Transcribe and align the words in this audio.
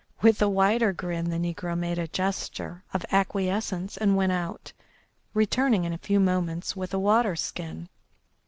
With 0.23 0.41
a 0.41 0.49
wider 0.49 0.93
grin 0.93 1.29
the 1.29 1.37
negro 1.37 1.77
made 1.77 1.99
a 1.99 2.07
gesture 2.07 2.83
of 2.91 3.05
acquiescence 3.11 3.97
and 3.97 4.15
went 4.17 4.31
out, 4.31 4.73
returning 5.35 5.83
in 5.83 5.93
a 5.93 5.99
few 5.99 6.19
moments 6.19 6.75
with 6.75 6.91
a 6.95 6.99
water 6.99 7.35
skin. 7.35 7.87